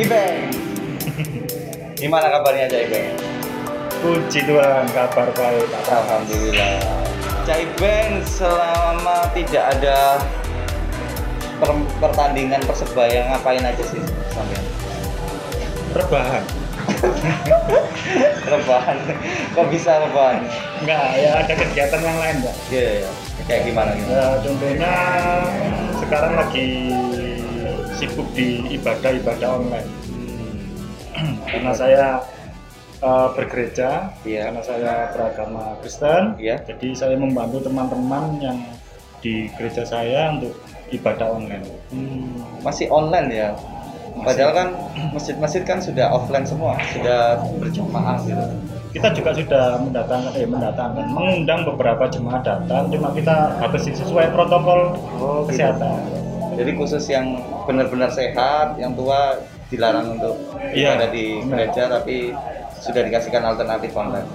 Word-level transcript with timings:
Ibeng. 0.00 0.48
Gimana 2.00 2.26
kabarnya 2.32 2.72
Cak 2.72 2.82
Ibeng? 2.88 3.12
Puji 4.00 4.40
Tuhan, 4.48 4.84
kabar 4.96 5.28
baik. 5.36 5.68
Alhamdulillah. 5.84 6.80
Cak 7.44 7.58
Ibeng 7.60 8.24
selama 8.24 9.28
tidak 9.36 9.64
ada 9.76 10.16
per- 11.60 11.88
pertandingan 12.00 12.64
persebaya 12.64 13.28
ngapain 13.28 13.60
aja 13.60 13.84
sih 13.84 14.00
sampean? 14.32 14.64
Rebahan. 15.92 16.44
Rebahan. 18.48 18.96
Kok 19.52 19.66
bisa 19.68 20.00
rebahan? 20.00 20.48
Enggak, 20.80 21.04
ya 21.20 21.30
ada 21.44 21.52
kegiatan 21.52 22.00
yang 22.00 22.18
lain 22.18 22.36
ya. 22.40 22.52
Iya, 22.72 22.90
iya. 23.04 23.10
Kayak 23.44 23.62
gimana 23.68 23.90
gitu? 23.98 24.10
Ya, 24.14 24.26
contohnya 24.40 24.92
sekarang 26.00 26.32
lagi 26.38 26.68
sibuk 28.00 28.28
di 28.32 28.64
ibadah-ibadah 28.74 29.48
online. 29.52 29.88
Hmm. 31.12 31.36
Karena 31.44 31.72
saya 31.76 32.06
eh, 33.00 33.28
bergereja, 33.32 34.12
Iya. 34.24 34.48
karena 34.48 34.62
saya 34.64 34.92
beragama 35.12 35.76
Kristen. 35.80 36.36
Iya. 36.36 36.60
Jadi 36.64 36.92
saya 36.92 37.16
membantu 37.16 37.60
teman-teman 37.64 38.40
yang 38.40 38.58
di 39.20 39.52
gereja 39.52 39.84
saya 39.84 40.32
untuk 40.32 40.56
ibadah 40.88 41.28
online. 41.28 41.64
Hmm, 41.92 42.40
masih 42.60 42.88
online 42.88 43.28
ya. 43.30 43.48
Padahal 44.20 44.52
kan 44.52 44.68
masjid-masjid 45.12 45.62
kan 45.62 45.78
sudah 45.78 46.10
offline 46.10 46.44
semua, 46.44 46.76
sudah 46.90 47.40
berjamaah 47.56 48.20
gitu. 48.24 48.44
kita 48.90 49.06
juga 49.14 49.30
sudah 49.30 49.78
mendatangkan 49.78 50.34
eh 50.34 50.42
mendatangkan 50.42 51.14
mengundang 51.14 51.62
beberapa 51.62 52.10
jemaah 52.10 52.42
datang 52.42 52.90
cuma 52.90 53.14
kita 53.14 53.54
batasi 53.62 53.94
sesuai 53.94 54.34
protokol 54.34 54.98
Oh, 55.14 55.46
gitu. 55.46 55.54
kesehatan 55.54 55.94
Jadi 56.58 56.74
khusus 56.74 57.06
yang 57.06 57.38
benar-benar 57.62 58.08
sehat, 58.08 58.76
yang 58.76 58.92
tua 58.92 59.36
dilarang 59.66 60.16
untuk 60.16 60.34
Iya, 60.70 60.96
ada 60.96 61.06
di 61.08 61.40
gereja, 61.42 61.86
tapi 61.88 62.34
sudah 62.76 63.02
dikasihkan 63.02 63.42
alternatif 63.42 63.92
online. 63.92 64.28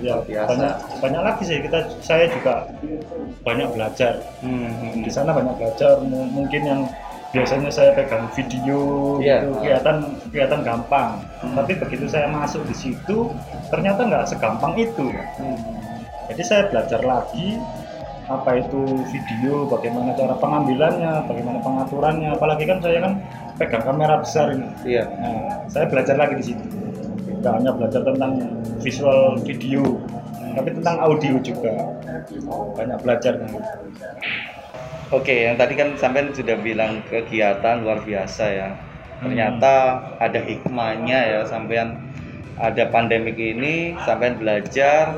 ya 0.00 0.18
biasa. 0.18 0.48
banyak 0.48 0.74
banyak 0.98 1.22
lagi 1.22 1.42
sih 1.44 1.58
kita 1.60 1.78
saya 2.00 2.26
juga 2.26 2.66
banyak 3.40 3.70
belajar 3.70 4.18
Hmm, 4.40 4.98
di 4.98 5.06
sana 5.06 5.30
banyak 5.30 5.54
belajar 5.54 5.94
M- 6.00 6.26
mungkin 6.32 6.58
yang 6.60 6.80
biasanya 7.30 7.70
saya 7.70 7.94
pegang 7.94 8.26
video 8.32 8.78
Iya. 9.16 9.42
gitu 9.42 9.62
kelihatan 9.62 9.96
kelihatan 10.28 10.60
gampang 10.60 11.22
Hmm. 11.38 11.54
tapi 11.54 11.78
begitu 11.78 12.04
saya 12.04 12.26
masuk 12.26 12.62
di 12.64 12.74
situ 12.74 13.30
ternyata 13.68 14.02
nggak 14.02 14.26
segampang 14.26 14.74
itu 14.76 15.06
Hmm. 15.38 15.58
jadi 16.26 16.42
saya 16.42 16.62
belajar 16.66 17.00
lagi 17.00 17.62
apa 18.40 18.60
itu 18.60 19.04
video, 19.12 19.68
bagaimana 19.68 20.16
cara 20.16 20.34
pengambilannya, 20.40 21.28
bagaimana 21.28 21.58
pengaturannya. 21.60 22.28
Apalagi 22.32 22.64
kan 22.64 22.78
saya 22.80 22.98
kan 23.04 23.12
pegang 23.60 23.84
kamera 23.84 24.20
besar 24.20 24.56
ini. 24.56 24.68
Iya. 24.88 25.04
Nah, 25.08 25.68
saya 25.68 25.84
belajar 25.88 26.16
lagi 26.16 26.34
di 26.40 26.44
situ. 26.52 26.64
Tidak 27.28 27.52
hanya 27.52 27.74
belajar 27.74 28.00
tentang 28.06 28.32
visual 28.80 29.36
video, 29.42 29.98
tapi 30.56 30.68
tentang 30.72 30.96
audio 31.02 31.36
juga. 31.42 31.74
Banyak 32.78 32.98
belajar. 33.02 33.36
Oke, 35.12 35.44
yang 35.44 35.60
tadi 35.60 35.76
kan 35.76 35.92
sampean 36.00 36.32
sudah 36.32 36.56
bilang 36.56 37.04
kegiatan 37.12 37.84
luar 37.84 38.00
biasa 38.00 38.44
ya. 38.48 38.68
Hmm. 38.72 39.28
Ternyata 39.28 39.74
ada 40.16 40.40
hikmahnya 40.40 41.18
ya 41.36 41.40
sampean 41.44 42.00
ada 42.56 42.88
pandemik 42.88 43.36
ini 43.36 43.92
sampean 44.08 44.40
belajar 44.40 45.12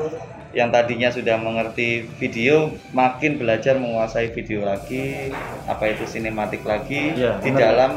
yang 0.54 0.70
tadinya 0.70 1.06
sudah 1.08 1.36
mengerti 1.36 1.88
video 2.16 2.70
makin 2.90 3.36
belajar 3.36 3.74
menguasai 3.74 4.30
video 4.30 4.62
lagi 4.62 5.34
apa 5.64 5.84
itu 5.88 6.02
sinematik 6.04 6.62
lagi 6.62 7.12
Iya, 7.12 7.38
di 7.38 7.50
benar. 7.50 7.60
dalam 7.60 7.90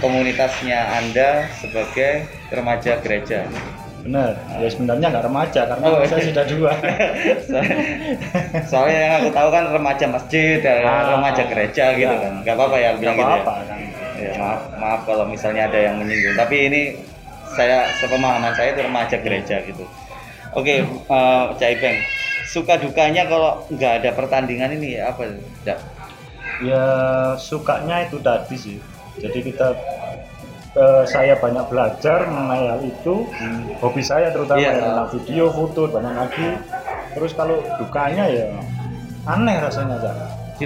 komunitasnya 0.00 0.78
Anda 0.96 1.50
sebagai 1.52 2.24
remaja 2.48 2.98
gereja. 3.00 3.44
Benar. 4.00 4.38
Ya 4.56 4.68
sebenarnya 4.68 5.06
nggak 5.10 5.26
remaja 5.26 5.60
karena 5.66 5.82
Oh, 5.84 5.98
saya 6.00 6.14
iya. 6.16 6.28
sudah 6.30 6.44
dua. 6.46 6.72
So- 7.50 7.66
Soalnya 8.66 8.98
yang 9.00 9.14
aku 9.18 9.30
tahu 9.32 9.48
kan 9.50 9.64
remaja 9.68 10.04
masjid, 10.06 10.58
ya, 10.58 10.74
Ah, 10.80 11.02
remaja 11.12 11.42
gereja 11.44 11.84
gitu 11.92 12.06
iya. 12.08 12.22
kan. 12.22 12.32
Gak 12.40 12.54
apa-apa 12.54 12.76
ya 12.76 12.88
Nggak 12.88 13.00
bilang 13.02 13.16
gitu 13.16 13.26
ya. 13.26 13.34
apa-apa 13.34 13.54
kan. 13.66 13.78
Ya, 14.16 14.32
maaf, 14.38 14.60
maaf 14.78 15.00
kalau 15.04 15.24
misalnya 15.26 15.66
ada 15.66 15.78
yang 15.82 15.98
menyinggung. 15.98 16.34
Tapi 16.34 16.56
ini 16.64 16.82
saya 17.52 17.84
sepemahaman 17.96 18.52
saya 18.52 18.72
itu 18.72 18.80
remaja 18.80 19.16
gereja 19.18 19.56
gitu. 19.60 19.82
Oke, 20.56 20.80
eh, 20.80 21.44
Cak 21.52 21.70
Ibeng, 21.76 21.98
suka 22.48 22.80
dukanya 22.80 23.28
kalau 23.28 23.60
nggak 23.68 23.92
ada 24.00 24.10
pertandingan 24.16 24.72
ini 24.72 24.96
apa? 24.96 25.28
Nggak. 25.62 25.78
Ya 26.64 26.84
sukanya 27.36 28.08
itu 28.08 28.16
tadi 28.24 28.56
sih. 28.56 28.76
Jadi 29.20 29.52
kita 29.52 29.76
eh, 30.76 31.04
saya 31.04 31.36
banyak 31.36 31.68
belajar 31.68 32.24
mengenai 32.24 32.72
hal 32.72 32.80
itu. 32.80 33.28
Hobi 33.84 34.00
saya 34.00 34.32
terutama 34.32 34.60
Iya. 34.60 34.72
ya, 34.80 35.04
video, 35.12 35.52
foto, 35.52 35.92
banyak 35.92 36.14
lagi. 36.16 36.48
Terus 37.12 37.32
kalau 37.36 37.60
dukanya 37.76 38.24
ya 38.24 38.48
aneh 39.28 39.56
rasanya, 39.60 40.00
Cak. 40.00 40.16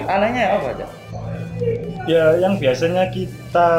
Anehnya 0.07 0.55
apa, 0.55 0.71
Cak? 0.79 0.89
Ya 2.07 2.39
yang 2.39 2.55
biasanya 2.57 3.11
kita 3.11 3.69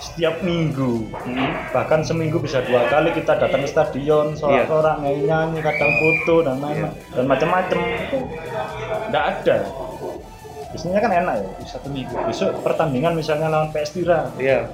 setiap 0.00 0.40
minggu 0.40 1.04
Hmm. 1.12 1.52
bahkan 1.70 2.00
seminggu 2.00 2.40
bisa 2.40 2.64
dua 2.64 2.88
kali 2.88 3.12
kita 3.12 3.36
datang 3.36 3.60
ke 3.60 3.68
stadion 3.68 4.32
Iya. 4.32 4.38
sorak-sorak 4.64 4.96
nyanyi-nyanyi 4.98 5.60
kadang 5.60 5.92
foto 5.94 6.34
dan 6.40 6.56
lain 6.58 6.76
Iya. 6.78 6.90
dan 7.12 7.24
macam-macam 7.26 7.78
itu 7.78 8.18
nggak 9.08 9.24
ada 9.30 9.56
biasanya 10.70 10.98
kan 10.98 11.12
enak 11.12 11.34
ya 11.36 11.48
satu 11.68 11.88
minggu 11.88 12.14
besok 12.24 12.50
pertandingan 12.62 13.12
misalnya 13.12 13.46
lawan 13.46 13.68
PS 13.70 13.90
Tira 13.92 14.32
Iya. 14.34 14.72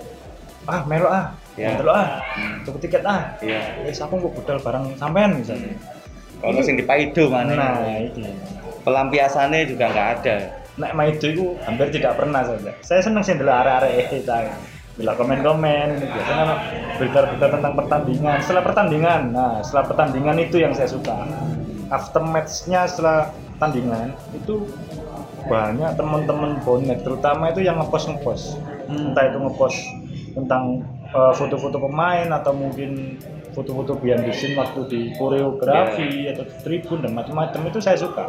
ah 0.64 0.86
melo 0.86 1.08
ah 1.08 1.34
Iya. 1.54 1.74
melo 1.74 1.90
ah 1.90 2.22
Hmm. 2.32 2.62
tuku 2.62 2.78
tiket 2.80 3.02
ah 3.02 3.34
Iya. 3.42 3.82
eh 3.82 3.92
aku 3.92 4.14
kok 4.16 4.32
budal 4.32 4.58
barang 4.60 4.94
sampean 4.94 5.34
misalnya 5.36 5.74
Kalau 6.36 6.60
sing 6.60 6.76
dipaido 6.76 7.26
mana? 7.26 7.52
nah 7.52 7.96
itu 7.98 8.20
Pelampiasannya 8.84 9.66
juga 9.66 9.90
nggak 9.90 10.08
ada. 10.20 10.36
nek 10.76 10.92
maido 10.92 11.26
itu 11.26 11.56
hampir 11.64 11.88
tidak 11.88 12.14
pernah 12.14 12.44
saja. 12.44 12.68
Saya 12.84 13.00
seneng 13.00 13.24
sih 13.24 13.32
dulu 13.32 13.48
arek-arek 13.48 13.92
eh 13.96 14.20
saya 14.20 14.52
bila 14.96 15.12
komen-komen 15.12 16.08
biasanya 16.08 16.44
berita-berita 16.96 17.46
tentang 17.52 17.72
pertandingan. 17.76 18.36
Setelah 18.40 18.64
pertandingan, 18.64 19.22
nah 19.32 19.60
setelah 19.60 19.84
pertandingan 19.92 20.36
itu 20.40 20.56
yang 20.56 20.72
saya 20.72 20.88
suka. 20.88 21.28
After 21.92 22.24
match-nya 22.24 22.88
setelah 22.88 23.30
tandingan 23.60 24.16
itu 24.32 24.66
banyak 25.46 25.94
teman-teman 25.94 26.58
bonek 26.66 27.06
terutama 27.06 27.54
itu 27.54 27.62
yang 27.62 27.78
ngepost 27.78 28.10
ngepost 28.10 28.58
Hmm. 28.86 29.10
entah 29.10 29.24
itu 29.26 29.38
ngepost 29.42 29.78
tentang 30.38 30.62
eh, 31.10 31.32
foto-foto 31.34 31.82
pemain 31.82 32.30
atau 32.30 32.54
mungkin 32.54 33.18
foto-foto 33.56 33.96
the 33.96 34.32
scene 34.36 34.52
waktu 34.52 34.80
di 34.84 35.00
koreografi 35.16 36.28
atau 36.28 36.44
di 36.44 36.54
tribun 36.60 37.00
dan 37.00 37.16
macam-macam 37.16 37.72
itu 37.72 37.80
saya 37.80 37.96
suka 37.96 38.28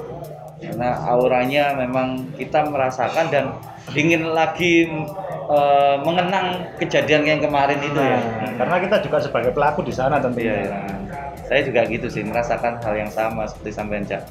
karena 0.57 0.89
auranya 1.05 1.77
memang 1.77 2.33
kita 2.33 2.65
merasakan 2.65 3.29
dan 3.29 3.45
ingin 3.93 4.33
lagi 4.33 4.89
eh, 5.47 5.95
mengenang 6.01 6.73
kejadian 6.81 7.23
yang 7.29 7.39
kemarin 7.39 7.77
itu 7.77 7.99
ya. 8.01 8.17
Nah, 8.17 8.51
karena 8.57 8.75
kita 8.81 8.95
juga 9.05 9.17
sebagai 9.21 9.53
pelaku 9.53 9.85
di 9.85 9.93
sana 9.93 10.17
tentunya. 10.17 10.65
Iya, 10.65 10.65
iya. 10.65 10.79
Saya 11.47 11.61
juga 11.63 11.87
gitu 11.87 12.11
sih, 12.11 12.25
merasakan 12.27 12.83
hal 12.83 12.93
yang 12.97 13.11
sama 13.13 13.47
seperti 13.47 13.71
sampean 13.71 14.03
Cak. 14.03 14.25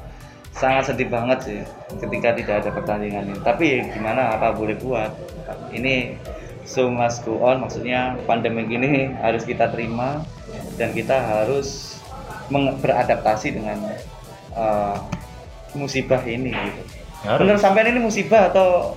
Sangat 0.52 0.92
sedih 0.92 1.08
banget 1.08 1.38
sih 1.46 1.60
ketika 2.00 2.34
tidak 2.36 2.54
ada 2.64 2.70
pertandingan 2.74 3.32
ini. 3.32 3.38
Tapi 3.40 3.86
gimana 3.94 4.36
apa 4.36 4.52
boleh 4.52 4.76
buat? 4.76 5.14
Ini 5.72 6.16
so 6.66 6.90
must 6.90 7.22
go 7.22 7.38
on, 7.40 7.62
maksudnya 7.62 8.18
pandemi 8.26 8.66
ini 8.66 9.14
harus 9.22 9.46
kita 9.46 9.70
terima 9.70 10.26
dan 10.76 10.92
kita 10.92 11.16
harus 11.16 11.98
beradaptasi 12.52 13.56
dengan 13.58 13.80
eh, 14.54 14.96
musibah 15.74 16.22
ini 16.24 16.52
gitu. 16.54 16.82
Harus. 17.26 17.42
Menurut 17.42 17.60
sampean 17.60 17.90
ini 17.90 18.00
musibah 18.00 18.52
atau 18.52 18.94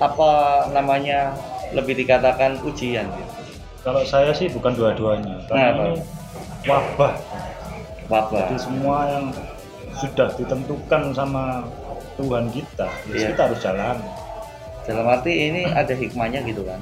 apa 0.00 0.30
namanya 0.74 1.36
lebih 1.76 1.94
dikatakan 1.98 2.58
ujian 2.64 3.06
gitu? 3.06 3.32
Kalau 3.82 4.02
saya 4.06 4.30
sih 4.30 4.46
bukan 4.46 4.78
dua-duanya, 4.78 5.42
karena 5.50 5.90
ini 5.92 6.02
wabah. 6.70 7.14
Wabah. 8.06 8.46
Jadi 8.46 8.56
semua 8.62 9.10
yang 9.10 9.24
sudah 9.98 10.30
ditentukan 10.38 11.10
sama 11.10 11.66
Tuhan 12.14 12.46
kita, 12.54 12.86
ya 13.10 13.14
Iya. 13.14 13.26
kita 13.34 13.40
harus 13.50 13.60
jalan. 13.60 13.96
Dalam 14.86 15.06
arti 15.06 15.32
ini 15.50 15.62
ada 15.66 15.94
hikmahnya 15.94 16.42
gitu 16.46 16.62
kan. 16.66 16.78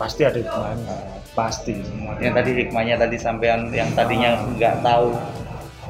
Pasti 0.00 0.24
ada 0.24 0.32
hikmahnya, 0.34 0.96
pasti. 1.30 1.76
Yang 2.18 2.32
tadi 2.34 2.50
hikmahnya 2.56 2.94
tadi 2.96 3.16
sampean 3.20 3.68
yang 3.70 3.92
tadinya 3.92 4.40
nggak 4.50 4.80
tahu 4.80 5.12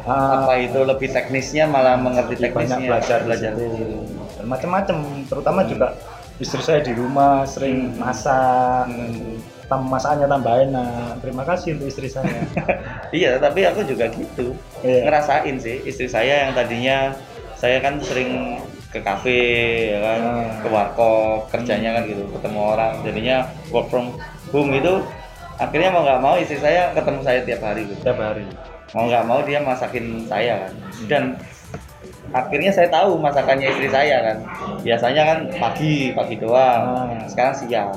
Ah, 0.00 0.42
apa 0.42 0.56
itu 0.56 0.80
lebih 0.80 1.12
teknisnya 1.12 1.68
malah 1.68 1.92
mengerti 1.94 2.34
banyak 2.34 2.50
teknisnya. 2.72 2.88
belajar 2.88 3.18
belajar. 3.20 3.52
dan 3.52 4.46
macam-macam. 4.48 4.96
Terutama 5.28 5.60
juga 5.62 5.92
istri 6.36 6.58
saya 6.58 6.80
di 6.80 6.90
rumah 6.90 7.44
sering 7.44 7.92
masak, 7.94 8.88
Hmm. 8.88 9.36
tam 9.68 9.86
masakannya 9.86 10.24
tambah 10.26 10.54
enak. 10.64 11.20
Terima 11.20 11.44
kasih 11.44 11.76
untuk 11.76 11.92
istri 11.92 12.08
saya. 12.08 12.32
Iya, 13.12 13.36
tapi 13.36 13.60
aku 13.62 13.84
juga 13.84 14.08
gitu. 14.08 14.56
Iya. 14.80 15.04
Ngerasain 15.04 15.56
sih 15.60 15.84
istri 15.84 16.08
saya 16.08 16.48
yang 16.48 16.56
tadinya 16.56 17.12
saya 17.54 17.76
kan 17.78 18.00
sering 18.00 18.56
ke 18.90 18.98
kafe 19.00 19.38
ya 19.94 19.98
kan, 20.02 20.20
Ah. 20.20 20.50
ke 20.58 20.68
warkop, 20.68 21.46
kerjanya 21.48 21.94
kan 21.94 22.02
gitu, 22.04 22.26
ketemu 22.30 22.58
orang. 22.74 22.94
Jadinya 23.06 23.36
work 23.70 23.86
from 23.86 24.14
home 24.50 24.74
itu 24.74 24.98
akhirnya 25.56 25.92
mau 25.92 26.02
nggak 26.02 26.20
mau 26.20 26.34
istri 26.34 26.56
saya 26.56 26.88
ketemu 26.90 27.20
saya 27.20 27.44
tiap 27.44 27.60
hari 27.60 27.84
gitu 27.84 28.00
tiap 28.00 28.16
hari 28.16 28.48
mau 28.90 29.04
nggak 29.04 29.24
mau 29.28 29.44
dia 29.44 29.60
masakin 29.60 30.24
saya 30.24 30.66
kan 30.66 30.72
dan 31.04 31.22
akhirnya 32.32 32.72
saya 32.72 32.88
tahu 32.88 33.20
masakannya 33.20 33.68
istri 33.68 33.92
saya 33.92 34.24
kan 34.24 34.36
biasanya 34.80 35.22
kan 35.28 35.38
pagi 35.60 36.16
pagi 36.16 36.40
doang 36.40 36.82
Ah. 37.12 37.28
sekarang 37.28 37.54
siang 37.54 37.92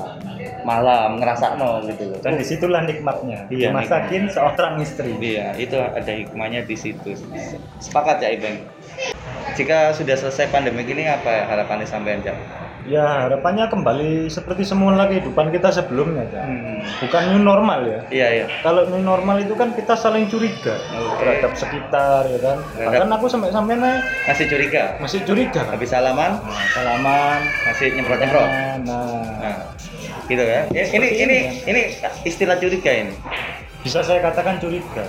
malam 0.60 1.16
ngerasa 1.16 1.56
no 1.56 1.80
gitu 1.88 2.12
loh 2.12 2.20
dan 2.20 2.36
di 2.36 2.44
situlah 2.44 2.84
nikmatnya 2.84 3.48
Iya, 3.48 3.72
dimasakin 3.72 4.28
seorang 4.28 4.74
istri 4.84 5.16
Iya, 5.16 5.56
itu 5.56 5.76
ada 5.80 6.12
hikmahnya 6.12 6.68
di 6.68 6.76
situ. 6.76 7.16
Sepakat 7.80 8.20
ya, 8.20 8.32
Ibeng. 8.32 8.60
Jika 9.54 9.94
sudah 9.94 10.16
selesai 10.16 10.50
pandemi 10.50 10.82
ini 10.84 11.06
apa 11.06 11.46
harapannya 11.46 11.86
sampean, 11.86 12.20
Cak? 12.20 12.36
ya 12.84 13.24
harapannya 13.24 13.64
kembali 13.72 14.28
seperti 14.28 14.60
semula 14.60 15.08
kehidupan 15.08 15.48
kita 15.48 15.72
sebelumnya 15.72 16.28
Cak. 16.28 16.44
Hmm. 16.44 16.76
bukan 17.00 17.22
new 17.32 17.40
normal 17.40 17.80
ya 17.80 18.00
Iya, 18.12 18.28
iya. 18.30 18.46
kalau 18.60 18.84
new 18.84 19.00
normal 19.00 19.40
itu 19.40 19.56
kan 19.56 19.72
kita 19.72 19.96
saling 19.96 20.28
curiga 20.28 20.76
Oke. 20.92 21.16
terhadap 21.16 21.56
sekitar 21.56 22.28
ya 22.28 22.38
kan 22.44 22.58
Terhadap- 22.76 22.92
bahkan 22.92 23.08
aku 23.10 23.24
sampai 23.24 23.48
sampai 23.48 23.74
Masih 24.28 24.44
curiga. 24.44 25.00
masih 25.00 25.24
curiga 25.24 25.64
kan? 25.64 25.72
Habis 25.72 25.88
salaman, 25.88 26.32
Nah, 26.36 26.66
salaman 26.76 27.38
masih 27.64 27.88
nyemprot-nyemprot. 27.90 28.48
nah, 28.84 29.32
Nah, 29.40 29.56
gitu 30.28 30.44
ya. 30.44 30.60
Ini 30.68 30.84
ini 30.92 31.08
ini, 31.16 31.36
ini 31.64 31.80
istilah 32.22 32.60
curiga 32.60 32.92
ini. 32.92 33.16
bisa 33.80 34.00
saya 34.00 34.20
katakan 34.20 34.60
curiga 34.60 35.08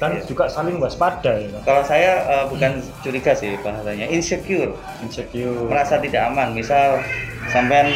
dan 0.00 0.16
juga 0.24 0.48
saling 0.48 0.80
waspada 0.80 1.36
ya. 1.36 1.60
Kalau 1.60 1.84
saya 1.84 2.12
eh, 2.24 2.44
bukan 2.48 2.80
curiga 3.04 3.36
sih 3.36 3.54
bahasanya, 3.60 4.08
insecure, 4.08 4.72
insecure. 5.04 5.68
Merasa 5.68 6.00
tidak 6.00 6.32
aman. 6.32 6.56
Misal 6.56 7.04
sampean 7.46 7.92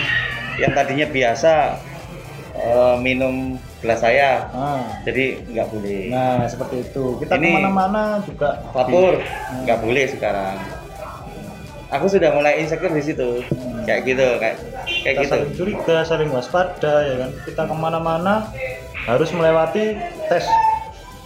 yang 0.61 0.71
tadinya 0.71 1.09
biasa 1.09 1.81
eh, 2.55 2.97
minum 3.01 3.57
gelas 3.81 4.01
saya, 4.01 4.49
nah, 4.49 4.81
jadi 5.05 5.45
nggak 5.45 5.69
boleh. 5.69 6.09
nah 6.09 6.45
seperti 6.45 6.85
itu. 6.85 7.21
Kita 7.21 7.37
Ini- 7.37 7.53
ke 7.53 7.57
mana-mana 7.59 8.17
juga 8.21 8.65
vapur 8.73 9.21
Hmm. 9.21 9.65
nggak 9.65 9.79
boleh 9.81 10.05
sekarang. 10.09 10.57
Aku 11.91 12.09
sudah 12.09 12.33
mulai 12.33 12.61
insecure 12.61 12.91
di 12.91 13.01
situ. 13.01 13.41
Hmm. 13.45 13.85
kayak 13.85 14.01
gitu 14.09 14.29
kayak 14.41 14.57
kayak 15.05 15.15
kita 15.15 15.21
gitu. 15.21 15.29
saling 15.29 15.53
curiga 15.53 15.97
saling 16.01 16.31
waspada 16.33 16.95
ya 17.05 17.15
kan. 17.21 17.31
Kita 17.45 17.63
ke 17.69 17.75
mana-mana 17.77 18.49
harus 19.05 19.29
melewati 19.29 19.93
tes 20.25 20.45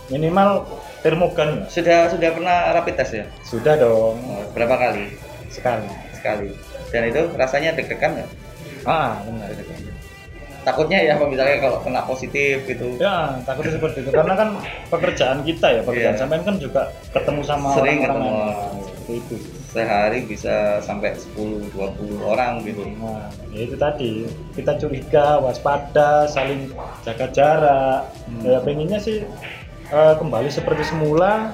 minimal 0.08 0.64
termogan. 1.00 1.62
Ya. 1.62 1.70
sudah 1.70 1.99
sudah 2.08 2.28
pernah 2.32 2.58
rapid 2.75 2.94
test 2.96 3.12
ya? 3.14 3.25
Sudah 3.43 3.76
dong. 3.76 4.16
Oh, 4.19 4.44
berapa 4.52 4.75
kali? 4.75 5.14
Sekali. 5.49 5.88
Sekali. 6.12 6.50
Dan 6.88 7.02
itu 7.06 7.22
rasanya 7.37 7.76
deg-degan 7.76 8.16
nggak 8.16 8.28
ah 8.87 9.20
benar. 9.22 9.52
Takutnya 10.64 11.00
ya 11.00 11.16
misalnya 11.16 11.60
kalau 11.60 11.81
kena 11.81 12.05
positif 12.05 12.64
gitu. 12.64 12.96
Ya 12.96 13.37
takutnya 13.43 13.76
seperti 13.76 14.05
itu. 14.05 14.10
Karena 14.12 14.34
kan 14.34 14.49
pekerjaan 14.88 15.40
kita 15.40 15.66
ya 15.70 15.81
pekerjaan 15.81 16.16
Iya. 16.16 16.20
sampean 16.20 16.43
kan 16.44 16.56
juga 16.56 16.93
ketemu 17.08 17.40
sama 17.40 17.72
Sering 17.72 18.04
orang-orang 18.04 18.04
ketemu. 18.04 18.28
yang- 18.28 18.84
seperti 18.84 19.12
itu. 19.16 19.37
Sehari 19.69 20.25
bisa 20.25 20.81
sampai 20.81 21.12
10-20 21.12 22.25
orang 22.25 22.64
gitu. 22.64 22.84
Nah 22.96 23.28
ya 23.52 23.61
itu 23.64 23.76
tadi. 23.76 24.12
Kita 24.56 24.72
curiga 24.76 25.37
waspada 25.38 26.25
saling 26.26 26.72
jaga 27.04 27.26
jarak. 27.31 28.00
Hmm. 28.28 28.43
ya 28.44 28.58
pengennya 28.61 28.99
sih 28.99 29.25
eh, 29.93 30.14
kembali 30.17 30.49
seperti 30.52 30.85
semula 30.85 31.52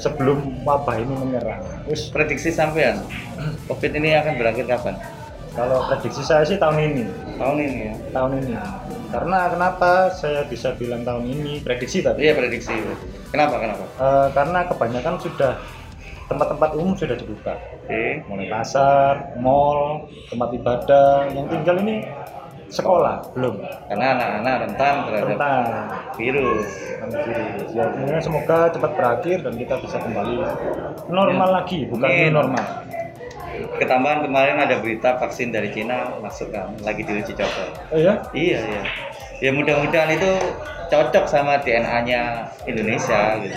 sebelum 0.00 0.64
wabah 0.64 0.96
ini 0.96 1.14
menyerang. 1.16 1.60
Wis, 1.84 2.08
prediksi 2.08 2.48
sampean 2.48 3.04
covid 3.68 3.92
ini 3.96 4.16
akan 4.16 4.34
berakhir 4.40 4.64
kapan? 4.68 4.96
Kalau 5.50 5.82
prediksi 5.90 6.22
saya 6.22 6.46
sih 6.46 6.56
tahun 6.56 6.78
ini. 6.78 7.04
Tahun 7.36 7.56
ini 7.58 7.78
ya? 7.90 7.94
Tahun 8.14 8.30
ini. 8.38 8.54
Karena 9.10 9.50
kenapa 9.50 10.14
saya 10.14 10.46
bisa 10.46 10.72
bilang 10.78 11.02
tahun 11.02 11.26
ini? 11.26 11.58
Prediksi 11.60 12.06
tapi 12.06 12.30
iya 12.30 12.38
prediksi. 12.38 12.72
Kenapa 13.34 13.58
kenapa? 13.58 13.84
Eh, 13.98 14.28
karena 14.32 14.60
kebanyakan 14.70 15.14
sudah 15.18 15.58
tempat-tempat 16.30 16.70
umum 16.78 16.94
sudah 16.94 17.18
dibuka. 17.18 17.58
Oke. 17.82 18.22
Mulai 18.30 18.46
pasar, 18.46 19.34
mall, 19.42 20.06
tempat 20.30 20.54
ibadah. 20.54 21.26
Yang 21.34 21.46
tinggal 21.58 21.76
ini 21.82 22.06
sekolah? 22.70 23.34
Belum. 23.34 23.58
Karena 23.90 24.06
anak-anak 24.16 24.54
rentan 24.66 24.94
terhadap 25.06 25.28
tentang 25.34 25.62
virus. 26.16 26.68
Ya 27.74 28.18
semoga 28.22 28.70
cepat 28.70 28.92
berakhir 28.96 29.42
dan 29.42 29.54
kita 29.58 29.74
bisa 29.82 29.98
kembali 29.98 30.34
normal 31.10 31.48
Ya. 31.50 31.54
lagi 31.62 31.80
bukan 31.90 32.06
Amin. 32.06 32.30
new 32.30 32.34
normal. 32.38 32.66
Ketambahan 33.76 34.24
kemarin 34.24 34.56
ada 34.56 34.80
berita 34.80 35.20
vaksin 35.20 35.52
dari 35.52 35.68
Cina 35.74 36.16
masuk 36.22 36.54
kan 36.54 36.72
lagi 36.80 37.02
diuji 37.04 37.34
coba. 37.36 37.64
Oh 37.92 37.98
ya 38.00 38.14
iya 38.32 38.58
iya. 38.62 38.82
Ya 39.40 39.50
mudah-mudahan 39.52 40.14
itu 40.16 40.30
cocok 40.90 41.24
sama 41.28 41.60
DNA-nya 41.62 42.50
Indonesia 42.66 43.38
gitu. 43.40 43.56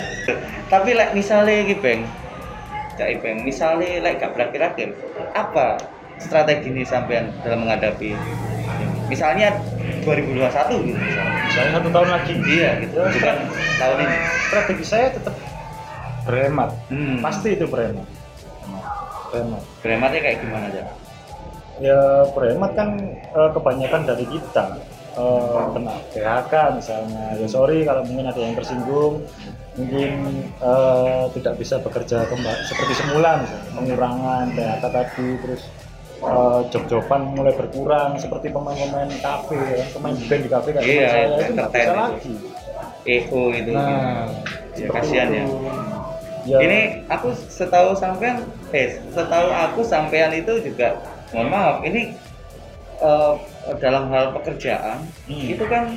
Tapi 0.70 0.96
like, 0.96 1.12
misalnya 1.12 1.66
gitu 1.66 1.80
bang 1.82 2.02
Cak 2.94 3.10
Ipeng, 3.10 3.42
misalnya 3.42 4.06
like, 4.06 4.22
gak 4.22 4.38
berakhir-akhir 4.38 4.94
apa 5.34 5.82
strategi 6.22 6.70
ini 6.70 6.86
sampean 6.86 7.34
dalam 7.42 7.66
menghadapi 7.66 8.14
misalnya 9.08 9.56
2021 10.04 10.88
gitu 10.88 10.98
misalnya. 11.00 11.34
Misalnya 11.48 11.70
satu 11.76 11.88
tahun 11.92 12.08
lagi. 12.12 12.32
Iya 12.44 12.70
gitu. 12.84 12.94
Ya, 12.98 13.08
bukan 13.10 13.36
tahun 13.80 13.96
ini. 14.04 14.16
Strategi 14.48 14.84
saya 14.84 15.06
tetap 15.12 15.34
berhemat 16.24 16.70
hmm. 16.88 17.20
pasti 17.20 17.48
itu 17.54 17.66
berhemat 17.68 18.08
berhemat 19.30 19.62
Krematnya 19.84 20.20
kayak 20.24 20.38
gimana 20.40 20.64
aja 20.72 20.82
ya 21.82 22.00
berhemat 22.32 22.72
kan 22.78 22.88
eh, 23.12 23.50
kebanyakan 23.52 24.02
dari 24.06 24.24
kita 24.30 24.78
eh, 25.18 25.64
kena 25.74 25.94
PHK 26.14 26.52
misalnya. 26.78 27.34
Ya 27.34 27.46
sorry 27.50 27.82
kalau 27.82 28.06
mungkin 28.06 28.30
ada 28.30 28.38
yang 28.38 28.54
tersinggung. 28.54 29.26
Mungkin 29.74 30.10
eh, 30.62 31.24
tidak 31.34 31.58
bisa 31.58 31.82
bekerja 31.82 32.30
kembali 32.30 32.62
seperti 32.70 32.94
semula 32.94 33.42
misalnya. 33.42 33.70
Pengurangan 33.74 34.46
PHK 34.54 34.84
tadi 34.86 35.28
terus 35.42 35.62
eh, 36.24 36.60
job-joban 36.72 37.20
mulai 37.32 37.52
berkurang 37.52 38.16
seperti 38.16 38.48
pemain-pemain 38.48 39.10
kafe 39.20 39.56
ya 39.56 39.74
kan, 39.84 39.88
pemain 39.92 40.14
band 40.16 40.42
di 40.42 40.50
kafe 40.50 40.68
kayak 40.72 40.84
Iya, 40.86 41.06
saya 41.06 41.24
itu 41.24 41.32
nggak 41.32 41.50
entertain 41.50 41.84
bisa 41.84 41.94
lagi 41.96 42.32
EO 43.04 43.42
itu 43.52 43.70
nah 43.72 44.26
Ya, 44.74 44.90
kasihan 44.90 45.28
ya. 45.30 45.44
ya 46.44 46.58
Ini 46.58 46.80
aku 47.06 47.30
setahu 47.46 47.94
sampean, 47.94 48.42
eh 48.74 48.98
setahu 49.14 49.48
aku 49.48 49.80
sampean 49.86 50.34
itu 50.34 50.58
juga, 50.60 50.98
mohon 51.30 51.46
maaf, 51.46 51.76
ini 51.86 52.18
eh, 52.98 53.32
dalam 53.78 54.10
hal 54.10 54.34
pekerjaan 54.34 55.06
Hmm. 55.30 55.46
itu 55.46 55.64
kan 55.66 55.94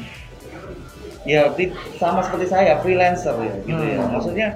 ya 1.25 1.51
sama 1.98 2.22
seperti 2.24 2.48
saya 2.48 2.79
freelancer 2.79 3.36
ya 3.41 3.55
gitu 3.65 3.84
ya. 3.84 3.98
Hmm. 4.00 4.12
Maksudnya 4.13 4.48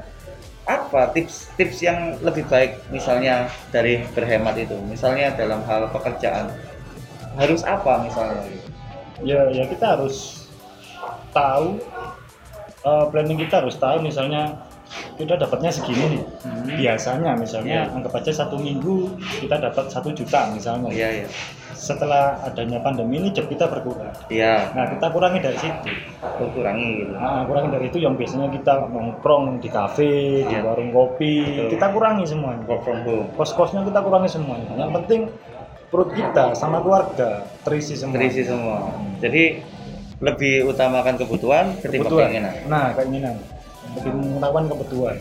apa 0.79 1.11
tips-tips 1.11 1.83
yang 1.83 2.15
lebih 2.23 2.47
baik 2.47 2.79
misalnya 2.93 3.51
dari 3.75 4.07
berhemat 4.15 4.55
itu, 4.55 4.77
misalnya 4.87 5.35
dalam 5.35 5.59
hal 5.67 5.91
pekerjaan 5.91 6.47
harus 7.35 7.63
apa 7.67 8.03
misalnya? 8.07 8.43
ya 9.21 9.51
ya 9.53 9.69
kita 9.69 9.97
harus 9.97 10.47
tahu 11.29 11.77
eh, 12.81 13.05
planning 13.13 13.37
kita 13.37 13.61
harus 13.61 13.77
tahu 13.77 14.01
misalnya 14.01 14.70
kita 15.15 15.37
dapatnya 15.37 15.71
segini 15.71 16.17
nih 16.17 16.23
Hmm. 16.41 16.65
biasanya 16.77 17.31
misalnya 17.33 17.87
Iya. 17.87 17.95
anggap 17.95 18.13
aja 18.15 18.31
satu 18.33 18.55
minggu 18.55 19.13
kita 19.39 19.55
dapat 19.57 19.85
satu 19.87 20.09
juta 20.11 20.49
misalnya 20.49 20.89
Iya 20.89 21.09
iya, 21.21 21.27
setelah 21.71 22.37
adanya 22.41 22.77
pandemi 22.77 23.17
ini 23.17 23.29
job 23.29 23.47
kita 23.47 23.65
berkurang 23.65 24.11
iya, 24.27 24.69
nah 24.73 24.85
kita 24.85 25.07
kurangi 25.09 25.39
dari 25.39 25.57
situ 25.57 25.89
aku 26.19 26.43
kurangi 26.53 26.89
gitu. 27.01 27.13
nah 27.15 27.41
kurangi 27.43 27.69
dari 27.71 27.85
itu 27.87 27.97
yang 27.97 28.13
biasanya 28.13 28.47
kita 28.51 28.73
nongkrong 28.87 29.57
di 29.57 29.69
kafe 29.69 30.11
di 30.43 30.53
Iya. 30.53 30.61
warung 30.61 30.91
kopi 30.91 31.35
Betul. 31.41 31.69
kita 31.71 31.85
kurangi 31.89 32.23
semuanya 32.25 32.63
home. 32.67 33.25
kos-kosnya 33.33 33.81
kita 33.83 33.99
kurangi 33.99 34.29
semuanya 34.29 34.69
yang 34.75 34.91
penting 34.93 35.21
perut 35.87 36.11
kita 36.11 36.53
sama 36.53 36.79
keluarga 36.79 37.43
terisi 37.63 37.99
semua 37.99 38.15
terisi 38.15 38.47
semua. 38.47 38.79
Jadi 39.19 39.59
lebih 40.21 40.63
utamakan 40.65 41.17
kebutuhan 41.17 41.65
ketimbang 41.77 42.07
kebutuhan 42.07 42.29
keinginan. 42.29 42.53
nah 42.65 42.85
keinginan 42.93 43.35
mengutamakan 43.95 44.65
kebutuhan 44.71 45.17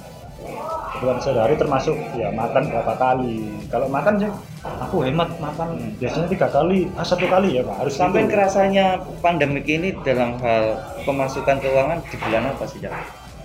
kebutuhan 1.00 1.18
sehari-hari 1.20 1.54
termasuk 1.56 1.96
ya 2.16 2.28
makan 2.32 2.62
berapa 2.68 2.92
kali 2.96 3.56
kalau 3.72 3.88
makan 3.88 4.14
sih 4.20 4.30
aku 4.60 4.96
hemat 5.08 5.28
makan 5.40 5.96
biasanya 5.96 6.28
tiga 6.28 6.48
kali 6.52 6.88
ah 6.96 7.04
satu 7.04 7.24
kali 7.24 7.56
ya 7.56 7.62
pak 7.64 7.76
harus 7.80 7.92
Sampai 7.96 8.28
gitu. 8.28 8.36
kerasanya 8.36 9.00
pandemik 9.24 9.64
ini 9.64 9.96
dalam 10.04 10.36
hal 10.44 10.76
pemasukan 11.08 11.56
keuangan 11.60 11.98
di 12.04 12.16
bulan 12.20 12.52
apa 12.52 12.64
sih, 12.68 12.84
Cak? 12.84 12.92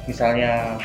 Misalnya 0.06 0.76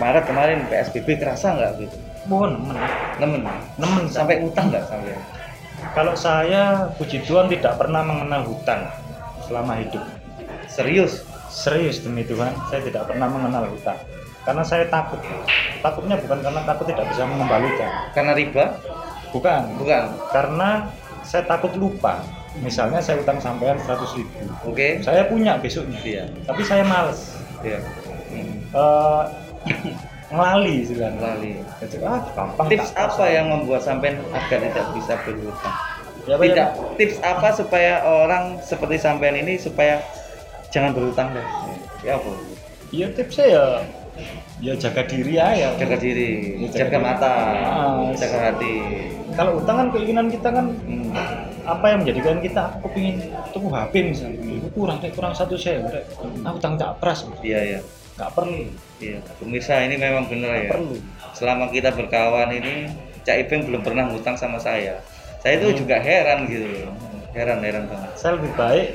Maret 0.00 0.24
kemarin 0.28 0.64
PSBB 0.68 1.20
kerasa 1.20 1.52
nggak 1.56 1.72
gitu? 1.84 1.96
mohon 2.26 2.58
nemen 2.58 2.74
Nemen. 3.22 3.42
nemen 3.78 4.04
Sampai 4.10 4.42
utang 4.42 4.66
nggak 4.68 4.82
sampai? 4.90 5.14
kalau 5.94 6.16
saya 6.18 6.90
puji 6.98 7.22
Tuhan 7.22 7.46
tidak 7.52 7.78
pernah 7.78 8.02
mengenal 8.02 8.48
hutang 8.48 8.90
selama 9.46 9.78
hidup 9.78 10.02
Serius? 10.66 11.22
Serius 11.56 12.04
demi 12.04 12.20
Tuhan 12.22 12.52
saya 12.68 12.84
tidak 12.84 13.08
pernah 13.08 13.24
mengenal 13.26 13.64
hutang 13.66 13.96
karena 14.44 14.60
saya 14.60 14.84
takut 14.86 15.16
takutnya 15.80 16.14
bukan 16.18 16.38
karena 16.38 16.60
takut 16.62 16.86
tidak 16.86 17.08
bisa 17.08 17.24
mengembalikan 17.24 17.90
Karena 18.12 18.32
riba? 18.32 18.76
bukan 19.32 19.62
Bukan. 19.74 20.04
karena 20.30 20.92
saya 21.22 21.42
takut 21.44 21.72
lupa 21.74 22.20
misalnya 22.56 23.00
saya 23.00 23.18
utang 23.18 23.36
sampean 23.36 23.76
100 23.78 24.04
ribu 24.14 24.36
Oke. 24.62 25.00
saya 25.00 25.24
punya 25.24 25.56
besoknya 25.56 25.98
Iya. 25.98 26.24
tapi 26.44 26.60
saya 26.60 26.84
males 26.84 27.32
Iya. 27.58 27.80
Hmm. 28.28 28.52
Eh, 28.68 29.22
ngelali 30.28 30.82
istilahnya 30.82 31.18
Lali. 31.18 31.52
Jadi, 31.78 31.96
ah 32.02 32.20
gampang 32.28 32.66
Tips 32.68 32.90
tak- 32.90 33.14
apa 33.14 33.24
yang 33.26 33.46
membuat 33.48 33.80
sampean 33.80 34.18
agar 34.28 34.58
tidak 34.60 34.86
bisa 34.92 35.14
berhutang? 35.22 35.74
ya, 36.22 36.34
ya, 36.34 36.36
Tidak. 36.36 36.68
Pak? 36.68 36.90
Tips 36.98 37.16
apa 37.22 37.48
supaya 37.50 37.92
orang 38.02 38.58
seperti 38.60 38.98
sampean 38.98 39.34
ini 39.36 39.56
supaya 39.56 40.02
jangan 40.76 40.92
berhutang 40.92 41.32
deh? 41.32 41.46
Ya 42.04 42.12
apa? 42.14 42.30
Iya 42.88 43.06
tipsnya 43.10 43.46
ya 43.48 43.64
ya 44.58 44.72
jaga 44.74 45.02
diri 45.04 45.34
aja. 45.36 45.68
Jaga 45.74 45.96
diri, 45.96 46.56
Ya, 46.56 46.68
jaga 46.70 46.88
jaga 46.88 46.98
mata, 46.98 47.34
Ah, 47.52 48.08
jaga 48.12 48.38
hati. 48.46 48.74
Kalau 49.32 49.60
utang 49.60 49.76
kan 49.76 49.88
keinginan 49.90 50.28
kita 50.28 50.48
kan 50.50 50.66
Hmm. 50.86 51.12
apa 51.66 51.84
yang 51.90 51.98
menjadikan 52.00 52.38
kita 52.38 52.62
aku 52.74 52.86
pengen 52.90 53.16
tuku 53.50 53.66
HP 53.66 53.92
misalnya 54.06 54.38
itu 54.38 54.68
kurang 54.70 54.96
deh 54.96 55.10
kurang 55.10 55.34
satu 55.34 55.58
saya 55.58 55.82
udah 55.82 55.98
aku 56.44 56.56
utang 56.56 56.76
tak 56.76 56.94
pras 56.96 57.26
Iya 57.42 57.60
ya. 57.66 57.80
nggak 58.14 58.30
perlu 58.32 58.70
Iya. 58.96 59.18
Pemirsa 59.36 59.82
ini 59.82 59.96
memang 59.96 60.24
benar 60.24 60.54
ya. 60.56 60.70
perlu 60.70 60.94
Selama 61.32 61.68
kita 61.68 61.90
berkawan 61.90 62.48
ini, 62.50 62.88
Cak 63.20 63.36
Ipeng 63.42 63.66
belum 63.66 63.82
pernah 63.82 64.06
ngutang 64.06 64.38
sama 64.38 64.56
saya. 64.56 65.02
Saya 65.38 65.58
itu 65.58 65.68
Hmm. 65.68 65.78
juga 65.78 65.96
heran 65.98 66.46
gitu 66.46 66.64
loh. 66.64 66.94
Heran, 67.34 67.60
heran 67.60 67.84
banget. 67.84 68.10
saya 68.14 68.32
lebih 68.40 68.52
baik 68.54 68.86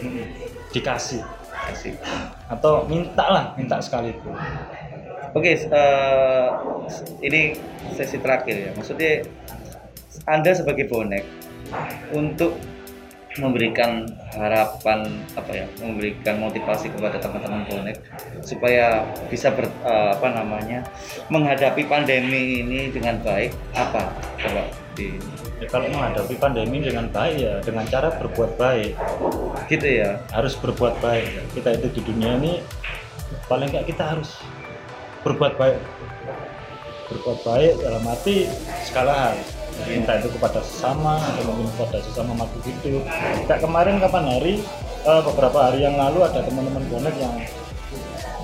dikasih 0.71 1.21
Asik. 1.71 1.95
atau 2.51 2.83
minta 2.85 3.25
lah 3.31 3.45
minta 3.55 3.79
sekalipun 3.79 4.35
Oke, 5.31 5.55
eh, 5.55 6.47
ini 7.23 7.55
sesi 7.95 8.19
terakhir 8.19 8.51
ya. 8.51 8.71
Maksudnya 8.75 9.23
Anda 10.27 10.51
sebagai 10.51 10.91
bonek 10.91 11.23
untuk 12.11 12.59
memberikan 13.39 14.11
harapan 14.35 15.07
apa 15.39 15.51
ya, 15.55 15.65
memberikan 15.79 16.35
motivasi 16.35 16.91
kepada 16.91 17.15
teman-teman 17.23 17.63
bonek 17.63 18.03
supaya 18.43 19.07
bisa 19.31 19.55
ber, 19.55 19.71
eh, 19.71 20.09
apa 20.19 20.27
namanya 20.35 20.83
menghadapi 21.31 21.87
pandemi 21.87 22.59
ini 22.59 22.91
dengan 22.91 23.23
baik 23.23 23.55
apa 23.71 24.11
coba 24.35 24.67
di 24.99 25.15
ya, 25.61 25.67
kalau 25.69 25.87
menghadapi 25.93 26.35
pandemi 26.41 26.81
dengan 26.81 27.05
baik 27.13 27.37
ya 27.37 27.53
dengan 27.61 27.85
cara 27.85 28.09
berbuat 28.17 28.57
baik. 28.57 28.97
Gitu 29.69 29.87
ya. 30.01 30.17
Harus 30.33 30.57
berbuat 30.57 30.97
baik. 30.99 31.53
Kita 31.53 31.77
itu 31.77 31.87
di 31.93 32.01
dunia 32.01 32.41
ini 32.41 32.53
paling 33.45 33.69
nggak 33.69 33.85
kita 33.93 34.17
harus 34.17 34.41
berbuat 35.21 35.55
baik. 35.61 35.79
Berbuat 37.13 37.39
baik 37.45 37.73
dalam 37.85 38.03
arti 38.09 38.49
skala 38.89 39.13
hal. 39.13 39.35
Entah 39.81 40.19
itu 40.21 40.29
kepada 40.35 40.61
sesama 40.61 41.17
atau 41.17 41.41
mungkin 41.47 41.69
kepada 41.77 41.97
sesama 42.03 42.33
makhluk 42.35 42.65
hidup. 42.65 43.03
Kayak 43.45 43.61
kemarin 43.61 43.95
kapan 44.01 44.25
hari 44.27 44.53
eh, 45.05 45.21
beberapa 45.25 45.57
hari 45.69 45.85
yang 45.85 45.95
lalu 45.95 46.25
ada 46.25 46.41
teman-teman 46.45 46.83
bonek 46.89 47.15
yang 47.17 47.33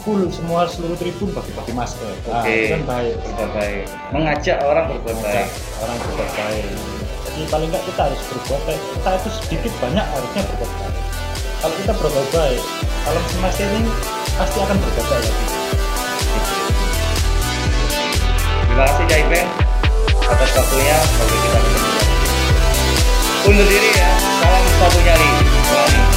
full 0.01 0.24
semua 0.31 0.63
seluruh 0.71 0.95
tribun 0.95 1.36
bagi-bagi 1.36 1.74
masker. 1.75 2.07
Nah, 2.31 2.41
Oke. 2.41 2.47
itu 2.47 2.65
kan 2.79 2.83
baik. 2.88 3.13
Berbuat 3.21 3.51
baik. 3.53 3.83
Mengajak 4.15 4.57
orang 4.63 4.86
berbuat 4.95 5.17
baik. 5.19 5.47
orang 5.83 5.97
berbuat 6.00 6.31
baik 6.31 6.97
jadi 7.38 7.53
paling 7.53 7.70
nggak 7.70 7.86
kita 7.86 8.01
harus 8.10 8.22
berbuat 8.34 8.62
baik. 8.65 8.82
Kita 8.98 9.10
itu 9.13 9.29
sedikit 9.29 9.74
banyak 9.77 10.06
harusnya 10.10 10.41
berbuat 10.41 10.72
baik. 10.74 10.96
Kalau 11.62 11.75
kita 11.77 11.94
berbuat 11.94 12.27
baik 12.34 12.62
kalau 13.06 13.22
semesta 13.29 13.62
ini 13.62 13.82
pasti 14.34 14.58
akan 14.58 14.77
berbuat 14.82 15.06
baik 15.06 15.22
lagi. 15.22 15.46
Terima 18.65 18.84
kasih 18.89 19.06
Cak 19.06 19.20
Ipeng 19.22 19.50
atas 20.25 20.50
waktunya. 20.58 20.98
Bagi 20.98 21.38
kita 21.38 21.60
undur 23.46 23.67
diri 23.70 23.89
ya. 23.94 24.10
Salam 24.41 24.63
satu 24.82 25.00
Wali. 25.06 26.16